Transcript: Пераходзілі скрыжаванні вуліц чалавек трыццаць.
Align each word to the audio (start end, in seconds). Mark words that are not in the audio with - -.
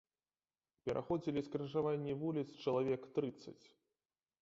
Пераходзілі 0.87 1.45
скрыжаванні 1.49 2.17
вуліц 2.25 2.47
чалавек 2.67 3.01
трыццаць. 3.19 3.61